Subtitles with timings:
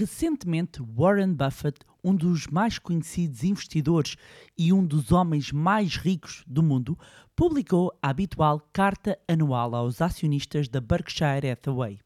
[0.00, 4.16] Recentemente, Warren Buffett, um dos mais conhecidos investidores
[4.56, 6.98] e um dos homens mais ricos do mundo,
[7.36, 12.00] publicou a habitual carta anual aos acionistas da Berkshire Hathaway.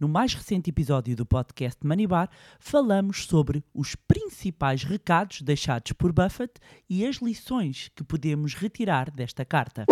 [0.00, 2.28] No mais recente episódio do podcast Moneybar,
[2.58, 6.54] falamos sobre os principais recados deixados por Buffett
[6.90, 9.86] e as lições que podemos retirar desta carta.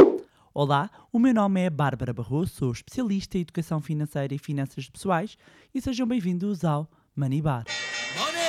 [0.53, 5.39] Olá, o meu nome é Bárbara Barroso, sou especialista em educação financeira e finanças pessoais
[5.73, 7.65] e sejam bem-vindos ao Money Bar.
[8.19, 8.47] Money!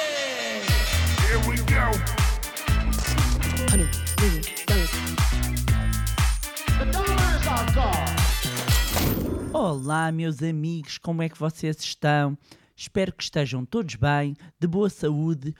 [9.53, 12.37] Olá, meus amigos, como é que vocês estão?
[12.75, 15.55] Espero que estejam todos bem, de boa saúde,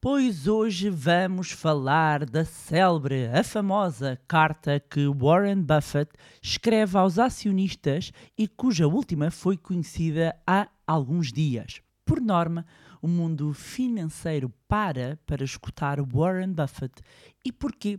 [0.00, 8.12] pois hoje vamos falar da célebre, a famosa carta que Warren Buffett escreve aos acionistas
[8.38, 11.80] e cuja última foi conhecida há alguns dias.
[12.06, 12.64] Por norma,
[13.02, 17.02] o mundo financeiro para para escutar Warren Buffett.
[17.44, 17.98] E porquê?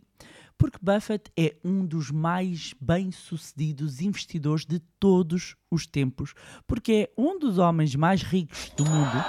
[0.57, 6.33] Porque Buffett é um dos mais bem-sucedidos investidores de todos os tempos,
[6.65, 9.23] porque é um dos homens mais ricos do mundo,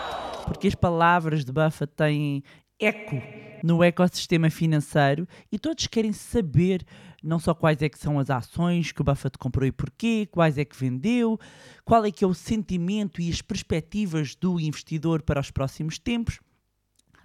[0.47, 2.45] porque as palavras de Buffett têm
[2.81, 3.21] eco
[3.63, 6.85] no ecossistema financeiro e todos querem saber
[7.23, 10.57] não só quais é que são as ações que o Buffett comprou e porquê, quais
[10.57, 11.39] é que vendeu,
[11.85, 16.39] qual é que é o sentimento e as perspectivas do investidor para os próximos tempos.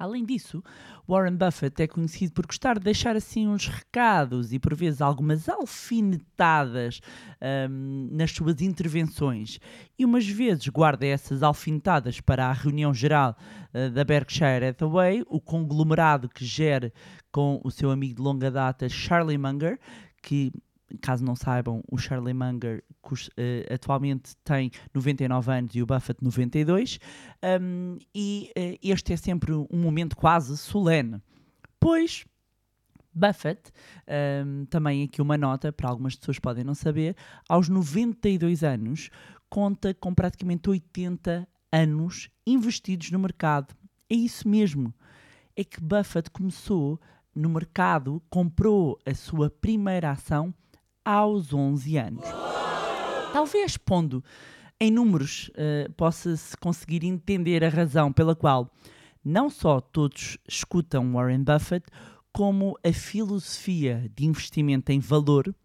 [0.04, 0.62] Além disso,
[1.08, 5.48] Warren Buffett é conhecido por gostar de deixar assim uns recados e por vezes algumas
[5.48, 7.00] alfinetadas
[7.70, 9.62] hum, nas suas intervenções.
[9.98, 13.38] E umas vezes guarda essas alfinetadas para a reunião geral
[13.74, 16.92] uh, da Berkshire Hathaway, o conglomerado que gera
[17.32, 19.80] com o seu amigo de longa data Charlie Munger,
[20.22, 20.52] que
[21.02, 22.36] caso não saibam, o Charlie
[23.38, 27.00] eh, atualmente tem 99 anos e o Buffett 92,
[27.62, 31.22] um, e eh, este é sempre um momento quase solene.
[31.80, 32.26] Pois
[33.14, 33.72] Buffett,
[34.46, 37.16] um, também aqui uma nota, para algumas pessoas podem não saber,
[37.48, 39.10] aos 92 anos,
[39.50, 43.76] conta com praticamente 80 anos investidos no mercado.
[44.10, 44.94] É isso mesmo.
[45.56, 47.00] É que Buffett começou
[47.36, 50.54] no mercado, comprou a sua primeira ação
[51.04, 52.26] aos 11 anos.
[53.32, 54.24] Talvez pondo
[54.80, 58.72] em números eh, possa-se conseguir entender a razão pela qual
[59.24, 61.86] não só todos escutam Warren Buffett,
[62.32, 65.56] como a filosofia de investimento em valor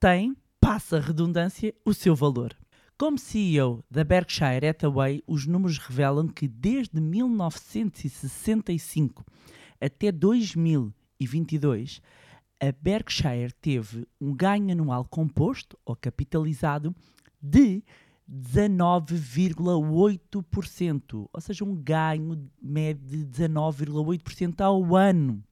[0.00, 2.56] tem, passa a redundância, o seu valor.
[2.96, 9.24] Como CEO da Berkshire Hathaway, os números revelam que desde 1965
[9.80, 12.00] até 2022,
[12.62, 16.94] a Berkshire teve um ganho anual composto ou capitalizado
[17.42, 17.82] de
[18.30, 25.42] 19,8%, ou seja, um ganho médio de 19,8% ao ano.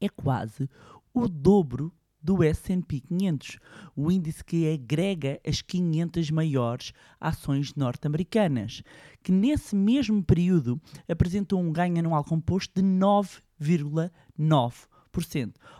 [0.00, 0.70] É quase
[1.12, 1.92] o dobro
[2.22, 3.58] do S&P 500,
[3.96, 8.84] o índice que agrega as 500 maiores ações norte-americanas,
[9.24, 14.89] que nesse mesmo período apresentou um ganho anual composto de 9,9%.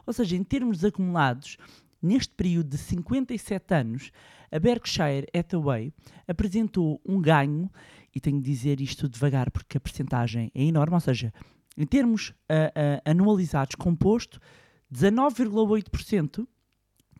[0.06, 1.56] Ou seja, em termos acumulados,
[2.02, 4.10] neste período de 57 anos,
[4.50, 5.92] a Berkshire Hathaway
[6.26, 7.70] apresentou um ganho,
[8.14, 11.32] e tenho de dizer isto devagar porque a percentagem é enorme, ou seja,
[11.76, 14.40] em termos ah, ah, anualizados composto,
[14.92, 16.46] 19,8%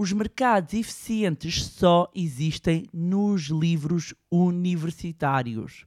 [0.00, 5.84] Os mercados eficientes só existem nos livros universitários.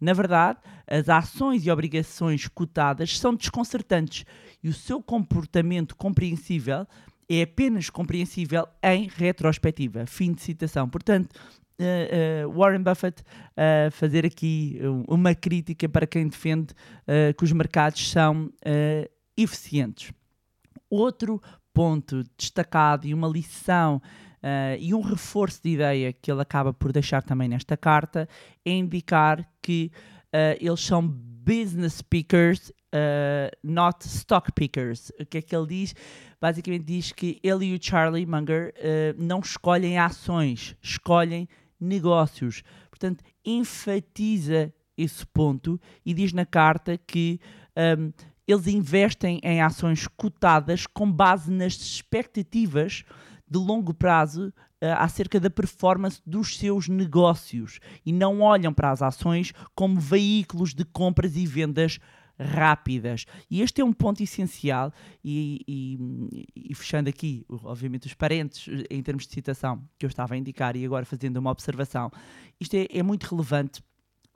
[0.00, 4.26] Na verdade, as ações e obrigações cotadas são desconcertantes
[4.64, 6.84] e o seu comportamento compreensível
[7.28, 10.06] é apenas compreensível em retrospectiva.
[10.06, 10.88] Fim de citação.
[10.88, 11.32] Portanto,
[11.78, 13.22] uh, uh, Warren Buffett
[13.56, 19.08] a fazer aqui um, uma crítica para quem defende uh, que os mercados são uh,
[19.36, 20.12] eficientes.
[20.90, 21.40] Outro
[21.72, 24.00] ponto destacado e uma lição
[24.42, 28.28] uh, e um reforço de ideia que ele acaba por deixar também nesta carta
[28.64, 29.90] é indicar que
[30.28, 35.10] uh, eles são business speakers, uh, not stock pickers.
[35.20, 35.94] O que é que ele diz?
[36.40, 38.74] Basicamente diz que ele e o Charlie Munger
[39.16, 41.48] não escolhem ações, escolhem
[41.80, 42.64] negócios.
[42.90, 47.40] Portanto, enfatiza esse ponto e diz na carta que
[47.98, 48.12] um,
[48.52, 53.04] eles investem em ações cotadas com base nas expectativas
[53.48, 59.02] de longo prazo uh, acerca da performance dos seus negócios e não olham para as
[59.02, 61.98] ações como veículos de compras e vendas
[62.38, 63.26] rápidas.
[63.50, 69.02] E este é um ponto essencial, e, e, e, fechando aqui, obviamente, os parentes em
[69.02, 72.10] termos de citação que eu estava a indicar e agora fazendo uma observação,
[72.58, 73.82] isto é, é muito relevante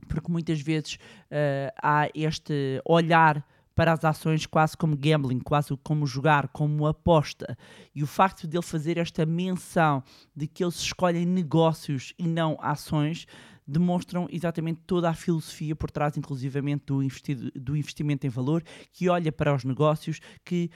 [0.08, 3.44] porque muitas vezes uh, há este olhar
[3.76, 7.56] para as ações quase como gambling, quase como jogar, como aposta.
[7.94, 10.02] E o facto de ele fazer esta menção
[10.34, 13.26] de que eles escolhem negócios e não ações
[13.66, 18.62] demonstram exatamente toda a filosofia por trás, inclusivamente, do, investido, do investimento em valor,
[18.92, 20.70] que olha para os negócios, que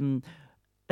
[0.00, 0.20] um,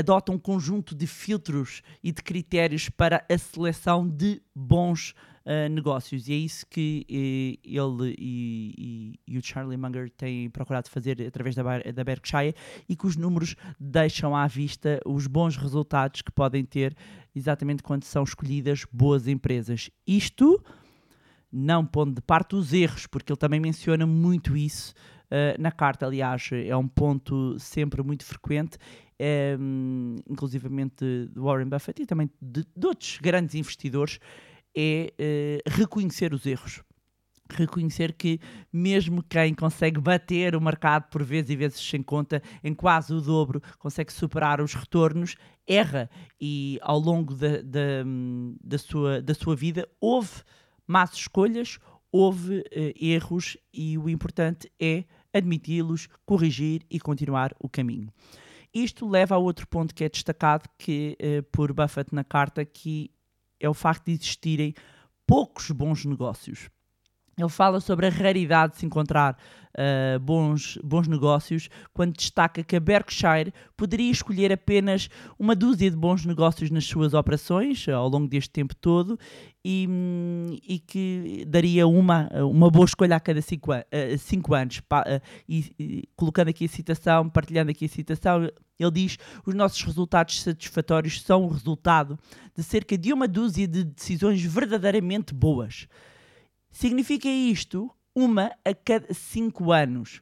[0.01, 5.15] adota um conjunto de filtros e de critérios para a seleção de bons
[5.45, 6.29] uh, negócios.
[6.29, 11.21] E é isso que eh, ele e, e, e, o Charlie Munger têm procurado fazer
[11.23, 12.55] através da, da Berkshire
[12.89, 16.97] e que os números deixam à vista os bons resultados que podem ter
[17.35, 19.91] exatamente quando são escolhidas boas empresas.
[20.07, 20.63] Isto
[21.53, 24.95] não pondo de parte os erros, porque ele também menciona muito isso
[25.27, 26.07] uh, na carta.
[26.07, 28.79] Aliás, é um ponto sempre muito frequente,
[29.59, 34.19] um, inclusivamente de Warren Buffett e também de, de outros grandes investidores,
[34.75, 36.83] é uh, reconhecer os erros.
[37.53, 38.39] Reconhecer que,
[38.73, 43.21] mesmo quem consegue bater o mercado por vezes e vezes sem conta, em quase o
[43.21, 45.35] dobro, consegue superar os retornos,
[45.67, 46.09] erra.
[46.41, 48.05] E ao longo da, da,
[48.63, 50.43] da, sua, da sua vida, houve
[50.87, 51.79] más escolhas,
[52.13, 52.65] houve uh,
[53.01, 58.13] erros e o importante é admiti-los, corrigir e continuar o caminho.
[58.73, 63.11] Isto leva a outro ponto que é destacado que, uh, por Buffett na carta, que
[63.59, 64.75] é o facto de existirem
[65.27, 66.71] poucos bons negócios.
[67.39, 69.37] Ele fala sobre a raridade de se encontrar
[69.75, 75.97] uh, bons, bons negócios, quando destaca que a Berkshire poderia escolher apenas uma dúzia de
[75.97, 79.19] bons negócios nas suas operações ao longo deste tempo todo
[79.65, 79.89] e,
[80.67, 84.79] e que daria uma, uma boa escolha a cada cinco, uh, cinco anos.
[84.79, 89.83] Uh, e, e, colocando aqui a citação, partilhando aqui a citação, ele diz: os nossos
[89.83, 92.19] resultados satisfatórios são o resultado
[92.57, 95.87] de cerca de uma dúzia de decisões verdadeiramente boas.
[96.71, 100.21] Significa isto uma a cada cinco anos.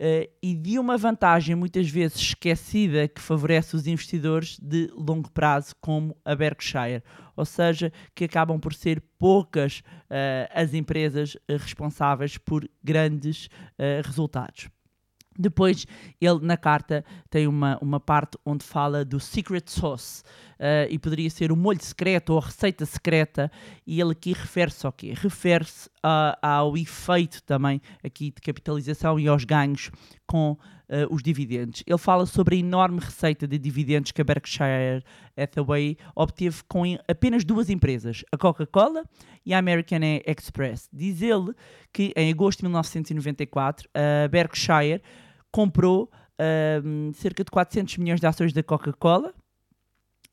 [0.00, 5.76] Uh, e de uma vantagem muitas vezes esquecida que favorece os investidores de longo prazo,
[5.80, 7.04] como a Berkshire,
[7.36, 9.78] ou seja, que acabam por ser poucas
[10.10, 13.48] uh, as empresas uh, responsáveis por grandes
[14.04, 14.68] resultados.
[15.38, 15.86] Depois,
[16.20, 20.22] ele na carta tem uma, uma parte onde fala do secret sauce
[20.58, 23.50] uh, e poderia ser o molho secreto ou a receita secreta,
[23.86, 25.14] e ele aqui refere-se ao quê?
[25.16, 25.90] Refere-se
[26.40, 29.90] ao efeito também aqui de capitalização e aos ganhos
[30.26, 30.56] com
[30.92, 31.82] uh, os dividendos.
[31.86, 35.02] Ele fala sobre a enorme receita de dividendos que a Berkshire
[35.36, 39.04] Hathaway obteve com apenas duas empresas, a Coca-Cola
[39.44, 40.88] e a American Express.
[40.92, 41.54] Diz ele
[41.92, 45.02] que em agosto de 1994 a Berkshire
[45.50, 46.10] comprou
[47.14, 49.32] cerca de 400 milhões de ações da Coca-Cola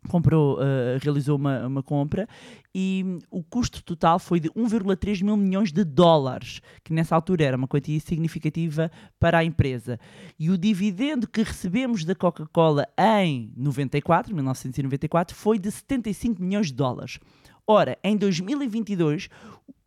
[0.07, 2.27] comprou, uh, realizou uma, uma compra
[2.73, 7.43] e hum, o custo total foi de 1,3 mil milhões de dólares, que nessa altura
[7.43, 9.99] era uma quantia significativa para a empresa.
[10.37, 16.73] E o dividendo que recebemos da Coca-Cola em 94, 1994, foi de 75 milhões de
[16.73, 17.19] dólares.
[17.67, 19.29] Ora, em 2022,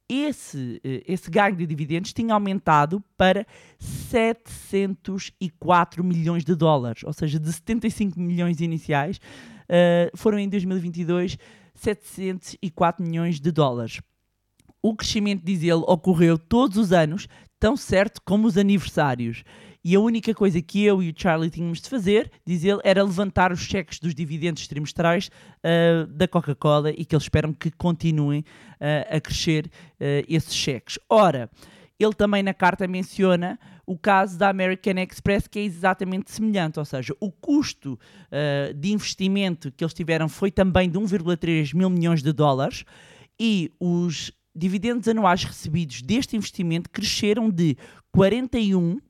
[0.08, 3.46] esse, eh, esse ganho de dividendos tinha aumentado para
[3.78, 9.20] 704 milhões de dólares, ou seja, de 75 milhões iniciais,
[9.72, 11.38] uh, foram em 2022
[11.74, 14.00] 704 milhões de dólares.
[14.82, 17.26] O crescimento, diz ele, ocorreu todos os anos,
[17.58, 19.42] tão certo como os aniversários.
[19.84, 23.02] E a única coisa que eu e o Charlie tínhamos de fazer, diz ele, era
[23.02, 28.40] levantar os cheques dos dividendos trimestrais uh, da Coca-Cola e que eles esperam que continuem
[28.40, 31.00] uh, a crescer uh, esses cheques.
[31.08, 31.50] Ora,
[31.98, 36.84] ele também na carta menciona o caso da American Express, que é exatamente semelhante, ou
[36.84, 42.22] seja, o custo uh, de investimento que eles tiveram foi também de 1,3 mil milhões
[42.22, 42.84] de dólares
[43.40, 47.76] e os dividendos anuais recebidos deste investimento cresceram de
[48.12, 49.00] 41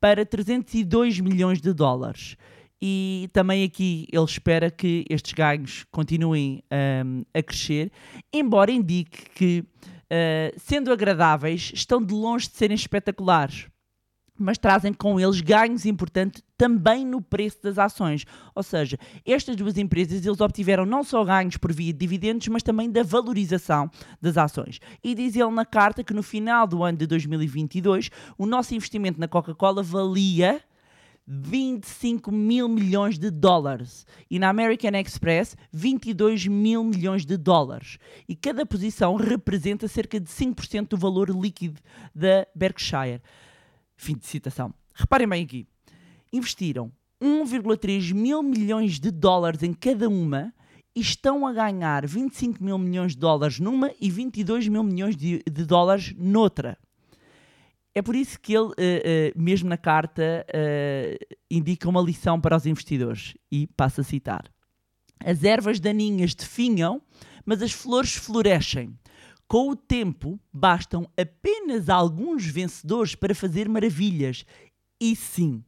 [0.00, 2.36] para 302 milhões de dólares.
[2.84, 6.64] E também aqui ele espera que estes ganhos continuem
[7.06, 7.92] um, a crescer,
[8.32, 13.71] embora indique que, uh, sendo agradáveis, estão de longe de serem espetaculares
[14.42, 18.24] mas trazem com eles ganhos importantes também no preço das ações.
[18.54, 22.62] Ou seja, estas duas empresas eles obtiveram não só ganhos por via de dividendos, mas
[22.62, 24.80] também da valorização das ações.
[25.02, 29.20] E diz ele na carta que no final do ano de 2022 o nosso investimento
[29.20, 30.60] na Coca-Cola valia
[31.26, 37.98] 25 mil milhões de dólares e na American Express 22 mil milhões de dólares.
[38.28, 41.80] E cada posição representa cerca de 5% do valor líquido
[42.14, 43.22] da Berkshire.
[44.02, 44.74] Fim de citação.
[44.92, 45.64] Reparem bem aqui.
[46.32, 46.90] Investiram
[47.22, 50.52] 1,3 mil milhões de dólares em cada uma
[50.92, 55.40] e estão a ganhar 25 mil milhões de dólares numa e 22 mil milhões de,
[55.48, 56.76] de dólares noutra.
[57.94, 62.56] É por isso que ele, uh, uh, mesmo na carta, uh, indica uma lição para
[62.56, 64.50] os investidores e passa a citar:
[65.24, 67.00] As ervas daninhas definham,
[67.46, 68.98] mas as flores florescem.
[69.52, 74.46] Com o tempo, bastam apenas alguns vencedores para fazer maravilhas.
[74.98, 75.62] E sim,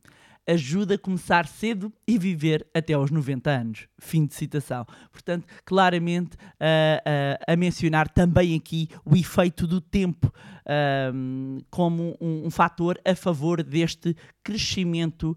[0.46, 3.88] ajuda a começar cedo e viver até aos 90 anos.
[3.98, 4.86] Fim de citação.
[5.10, 12.46] Portanto, claramente uh, uh, a mencionar também aqui o efeito do tempo uh, como um,
[12.46, 15.34] um, fator a favor deste crescimento,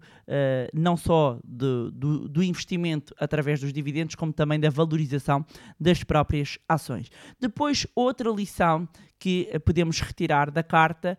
[0.74, 5.46] não só do, do, do, investimento através dos dividendos, como também da valorização
[5.80, 7.10] das próprias ações.
[7.40, 8.86] Depois, outra lição
[9.18, 11.18] que podemos retirar da carta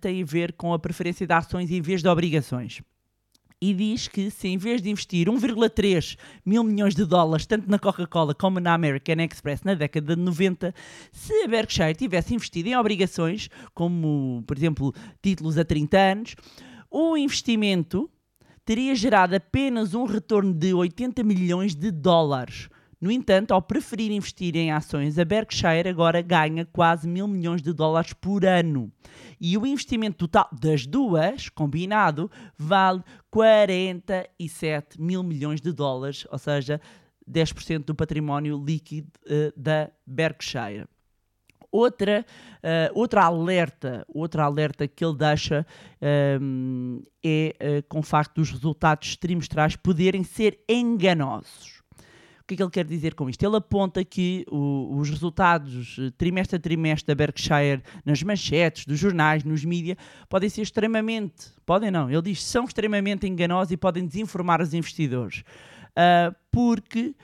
[0.00, 2.80] tem a ver com a preferência de ações em vez de obrigações
[3.60, 7.78] e diz que se em vez de investir 1,3 mil milhões de dólares tanto na
[7.78, 10.74] Coca-Cola como na American Express na década de 90,
[11.12, 16.36] se a Berkshire tivesse investido em obrigações, como por exemplo títulos a 30 anos,
[16.90, 18.10] o investimento
[18.64, 22.68] teria gerado apenas um retorno de 80 milhões de dólares
[23.00, 27.72] no entanto, ao preferir investir em ações, a Berkshire agora ganha quase mil milhões de
[27.72, 28.92] dólares por ano.
[29.40, 36.78] E o investimento total das duas, combinado, vale 47 mil milhões de dólares, ou seja,
[37.26, 40.86] 10% do património líquido uh, da Berkshire.
[41.72, 42.26] Outra,
[42.56, 45.64] uh, outra alerta, outra alerta que ele deixa
[46.42, 51.79] um, é uh, com o facto dos resultados trimestrais poderem ser enganosos
[52.50, 53.42] que é que ele quer dizer com isto?
[53.42, 58.98] Ele aponta que o, os resultados eh, trimestre a trimestre da Berkshire nas manchetes, dos
[58.98, 59.96] jornais, nos mídias,
[60.28, 65.44] podem ser extremamente, podem não, ele diz são extremamente enganosos e podem desinformar os investidores.
[65.90, 67.14] Uh, porque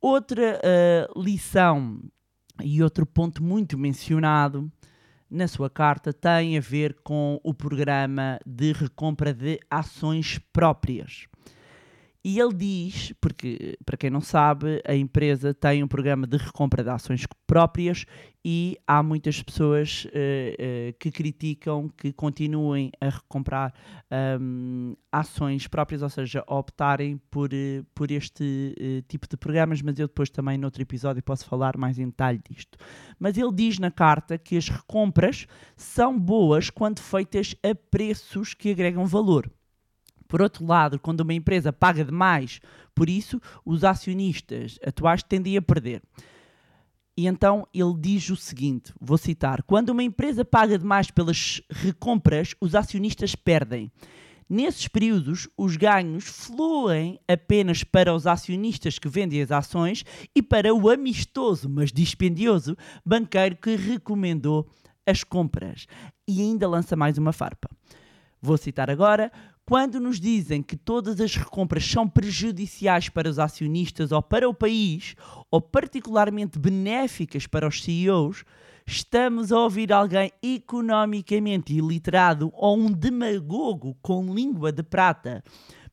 [0.00, 0.60] Outra
[1.16, 2.00] lição
[2.62, 4.70] e outro ponto muito mencionado
[5.30, 11.26] na sua carta tem a ver com o programa de recompra de ações próprias.
[12.28, 16.82] E ele diz, porque para quem não sabe, a empresa tem um programa de recompra
[16.82, 18.04] de ações próprias
[18.44, 23.72] e há muitas pessoas eh, eh, que criticam que continuem a recomprar
[24.40, 30.08] hum, ações próprias, ou seja, optarem por, eh, por este tipo de programas, mas eu
[30.08, 32.76] depois também noutro episódio posso falar mais em detalhe disto.
[33.20, 38.72] Mas ele diz na carta que as recompras são boas quando feitas a preços que
[38.72, 39.48] agregam valor.
[40.28, 42.60] Por outro lado, quando uma empresa paga demais
[42.94, 46.02] por isso, os acionistas atuais tendem a perder.
[47.16, 52.54] E então ele diz o seguinte: vou citar: quando uma empresa paga demais pelas recompras,
[52.60, 53.90] os acionistas perdem.
[54.48, 60.04] Nesses períodos, os ganhos fluem apenas para os acionistas que vendem as ações
[60.36, 64.70] e para o amistoso, mas dispendioso, banqueiro que recomendou
[65.04, 65.88] as compras.
[66.28, 67.68] E ainda lança mais uma farpa.
[68.40, 69.32] Vou citar agora:
[69.66, 74.54] quando nos dizem que todas as recompras são prejudiciais para os acionistas ou para o
[74.54, 75.16] país,
[75.50, 78.44] ou particularmente benéficas para os CEOs,
[78.86, 85.42] estamos a ouvir alguém economicamente iliterado ou um demagogo com língua de prata.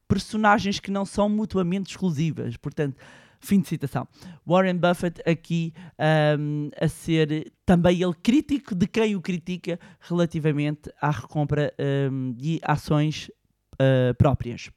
[0.08, 2.56] Personagens que não são mutuamente exclusivas.
[2.58, 2.96] Portanto,
[3.40, 4.08] fim de citação.
[4.46, 5.74] Warren Buffett aqui
[6.40, 11.74] um, a ser também ele crítico de quem o critica relativamente à recompra
[12.12, 13.32] um, de ações
[13.84, 14.70] uh, próprias.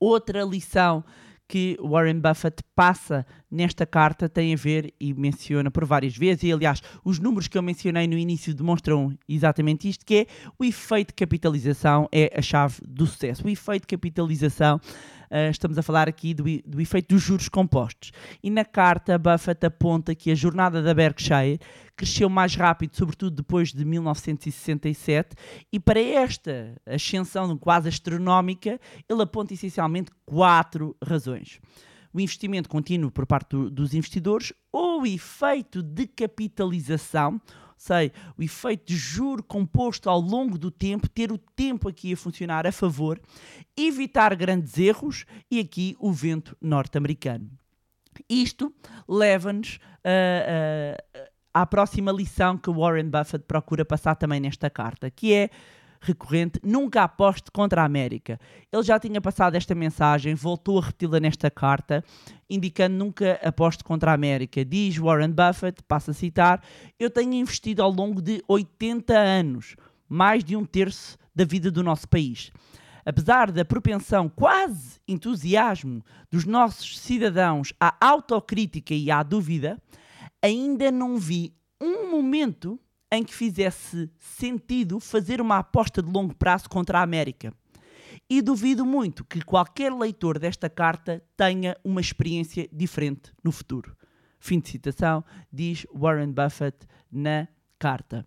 [0.00, 1.04] Outra lição
[1.46, 6.52] que Warren Buffett passa nesta carta tem a ver e menciona por várias vezes, e
[6.52, 10.26] aliás, os números que eu mencionei no início demonstram exatamente isto, que é
[10.58, 13.46] o efeito de capitalização é a chave do sucesso.
[13.46, 18.10] O efeito de capitalização, uh, estamos a falar aqui do, do efeito dos juros compostos.
[18.42, 21.60] E na carta, Buffett aponta que a jornada da Berkshire
[21.96, 25.36] cresceu mais rápido, sobretudo depois de 1967,
[25.72, 31.60] e para esta ascensão quase astronómica, ele aponta essencialmente quatro razões
[32.14, 37.40] o investimento contínuo por parte do, dos investidores ou o efeito de capitalização,
[37.76, 42.16] sei, o efeito de juro composto ao longo do tempo, ter o tempo aqui a
[42.16, 43.20] funcionar a favor,
[43.76, 47.50] evitar grandes erros e aqui o vento norte-americano.
[48.28, 48.72] Isto
[49.08, 55.32] leva-nos uh, uh, à próxima lição que Warren Buffett procura passar também nesta carta, que
[55.32, 55.50] é
[56.00, 58.38] recorrente, nunca aposte contra a América.
[58.70, 62.04] Ele já tinha passado esta mensagem, voltou a repeti-la nesta carta,
[62.50, 64.64] indicando nunca aposte contra a América.
[64.64, 66.62] Diz Warren Buffett, passa a citar,
[66.98, 69.76] eu tenho investido ao longo de 80 anos,
[70.08, 72.52] mais de um terço da vida do nosso país.
[73.06, 79.78] Apesar da propensão, quase entusiasmo, dos nossos cidadãos à autocrítica e à dúvida,
[80.44, 82.78] ainda não vi um momento
[83.10, 87.50] em que fizesse sentido fazer uma aposta de longo prazo contra a América.
[88.28, 93.96] E duvido muito que qualquer leitor desta carta tenha uma experiência diferente no futuro.
[94.38, 98.26] Fim de citação, diz Warren Buffett na carta.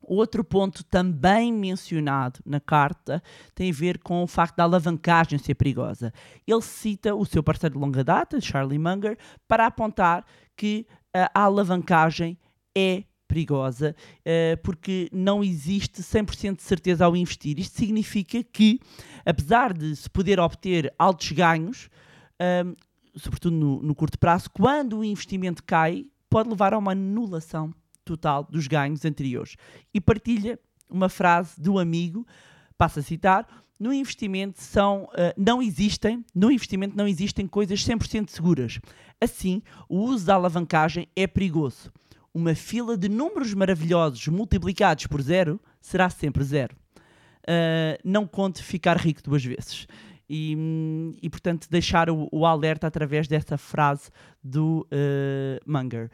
[0.00, 3.22] Outro ponto também mencionado na carta
[3.54, 6.12] tem a ver com o facto da alavancagem ser perigosa.
[6.46, 10.24] Ele cita o seu parceiro de longa data, Charlie Munger, para apontar
[10.56, 12.38] que a alavancagem
[12.76, 17.58] é perigosa uh, porque não existe 100% de certeza ao investir.
[17.58, 18.80] Isto significa que,
[19.24, 21.90] apesar de se poder obter altos ganhos,
[22.40, 22.74] ehm,
[23.14, 27.72] sobretudo no, no, curto prazo, quando o investimento cai, pode levar a uma anulação
[28.04, 29.56] total dos ganhos anteriores.
[29.92, 32.26] E partilha uma frase do amigo,
[32.78, 33.46] passa a citar,
[33.78, 38.80] no investimento são, uh, não existem, no investimento não existem coisas 100% seguras.
[39.20, 41.92] Assim, o uso da alavancagem é perigoso
[42.38, 46.76] uma fila de números maravilhosos multiplicados por zero será sempre zero.
[47.42, 49.86] Uh, não conte ficar rico duas vezes.
[50.30, 50.56] E,
[51.22, 54.10] e portanto, deixar o, o, alerta através dessa frase
[54.44, 56.10] do uh, Munger.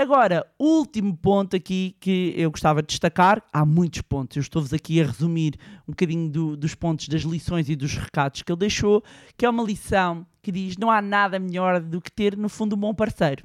[0.00, 5.00] Agora, último ponto aqui que eu gostava de destacar, há muitos pontos, eu estou-vos aqui
[5.00, 5.54] a resumir
[5.88, 9.02] um bocadinho do, dos pontos das lições e dos recados que ele deixou,
[9.36, 12.76] que é uma lição que diz: não há nada melhor do que ter, no fundo,
[12.76, 13.44] um bom parceiro.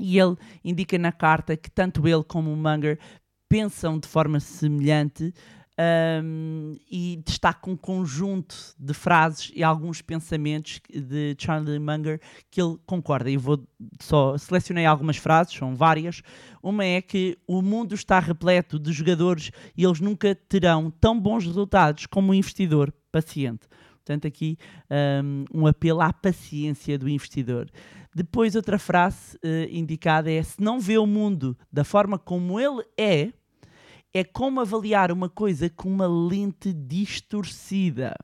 [0.00, 2.98] E ele indica na carta que tanto ele como o Munger
[3.48, 5.32] pensam de forma semelhante
[5.78, 12.76] um, e destaca um conjunto de frases e alguns pensamentos de Charlie Munger que ele
[12.84, 13.30] concorda.
[13.30, 13.64] Eu vou
[14.00, 16.22] só selecionei algumas frases, são várias.
[16.62, 21.44] Uma é que o mundo está repleto de jogadores e eles nunca terão tão bons
[21.44, 23.68] resultados como um investidor paciente.
[23.98, 24.56] Portanto, aqui
[25.22, 27.70] um, um apelo à paciência do investidor.
[28.14, 32.82] Depois, outra frase uh, indicada é: se não vê o mundo da forma como ele
[32.96, 33.32] é,
[34.18, 38.14] é como avaliar uma coisa com uma lente distorcida.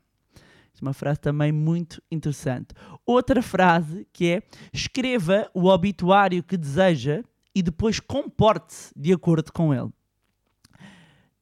[0.83, 2.75] Uma frase também muito interessante.
[3.07, 7.23] Outra frase que é: escreva o obituário que deseja
[7.55, 9.89] e depois comporte-se de acordo com ele.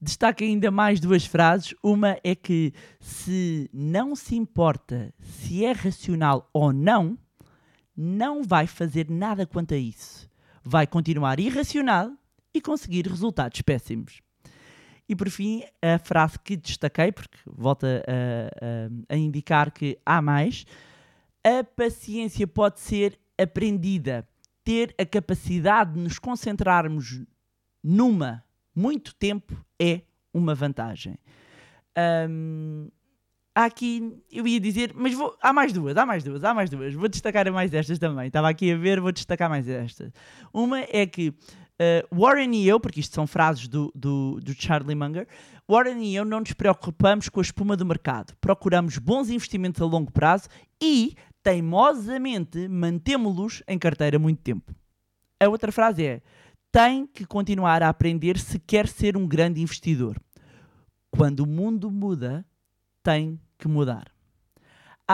[0.00, 1.74] Destaca ainda mais duas frases.
[1.82, 7.18] Uma é que se não se importa se é racional ou não,
[7.96, 10.30] não vai fazer nada quanto a isso.
[10.62, 12.12] Vai continuar irracional
[12.54, 14.20] e conseguir resultados péssimos.
[15.08, 20.22] E por fim, a frase que destaquei, porque volta a, a, a indicar que há
[20.22, 20.64] mais,
[21.44, 24.26] a paciência pode ser aprendida.
[24.64, 27.20] Ter a capacidade de nos concentrarmos
[27.82, 31.18] numa muito tempo é uma vantagem.
[32.28, 32.88] Hum,
[33.54, 36.70] há aqui, eu ia dizer, mas vou, há mais duas, há mais duas, há mais
[36.70, 36.94] duas.
[36.94, 38.28] Vou destacar mais estas também.
[38.28, 40.12] Estava aqui a ver, vou destacar mais estas.
[40.52, 41.34] Uma é que
[41.82, 45.26] uh, Warren e eu, porque isto são frases do, do, do Charlie Munger,
[45.68, 48.34] Warren e eu não nos preocupamos com a espuma do mercado.
[48.40, 50.48] Procuramos bons investimentos a longo prazo
[50.80, 54.74] e, teimosamente, mantemos-los em carteira muito tempo.
[55.40, 56.22] A outra frase é:
[56.70, 60.20] tem que continuar a aprender se quer ser um grande investidor.
[61.10, 62.44] Quando o mundo muda,
[63.02, 64.11] tem que mudar.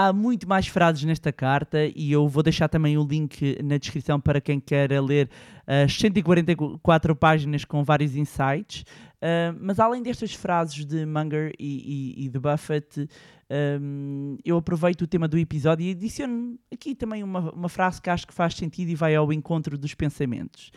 [0.00, 4.20] Há muito mais frases nesta carta e eu vou deixar também o link na descrição
[4.20, 5.28] para quem quer ler
[5.66, 8.82] as 144 páginas com vários insights.
[9.16, 13.08] Uh, mas além destas frases de Munger e, e, e de Buffett,
[13.80, 18.08] um, eu aproveito o tema do episódio e adiciono aqui também uma, uma frase que
[18.08, 20.70] acho que faz sentido e vai ao encontro dos pensamentos.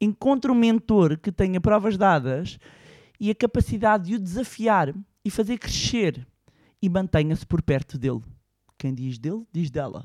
[0.00, 2.60] Encontre um mentor que tenha provas dadas
[3.18, 4.94] e a capacidade de o desafiar
[5.24, 6.24] e fazer crescer
[6.80, 8.22] e mantenha-se por perto dele.
[8.82, 10.04] Quem diz dele, diz dela.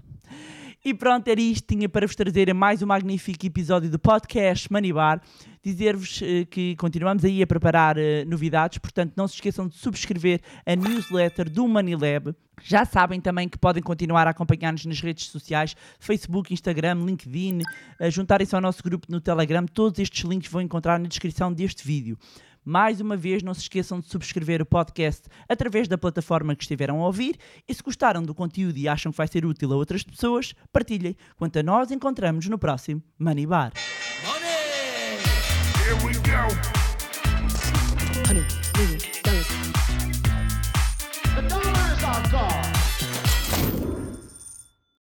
[0.86, 1.66] E pronto, era isto.
[1.66, 5.20] Tinha para vos trazer mais um magnífico episódio do podcast Manibar.
[5.64, 10.42] Dizer-vos uh, que continuamos aí a preparar uh, novidades, portanto, não se esqueçam de subscrever
[10.64, 12.36] a newsletter do Manilab.
[12.62, 17.62] Já sabem também que podem continuar a acompanhar-nos nas redes sociais: Facebook, Instagram, LinkedIn,
[18.12, 19.66] juntarem-se ao nosso grupo no Telegram.
[19.66, 22.16] Todos estes links vão encontrar na descrição deste vídeo.
[22.70, 27.02] Mais uma vez, não se esqueçam de subscrever o podcast através da plataforma que estiveram
[27.02, 30.04] a ouvir e se gostaram do conteúdo e acham que vai ser útil a outras
[30.04, 31.16] pessoas, partilhem.
[31.38, 33.72] Quanto a nós, encontramos no próximo Money Bar.
[34.26, 34.48] Money!
[35.86, 36.77] Here we